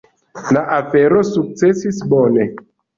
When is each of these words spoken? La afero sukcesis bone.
La 0.57 0.63
afero 0.79 1.23
sukcesis 1.31 2.05
bone. 2.17 2.53